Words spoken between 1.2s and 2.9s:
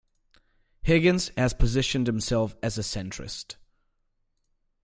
has positioned himself as a